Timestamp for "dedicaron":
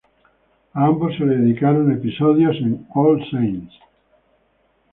1.41-1.91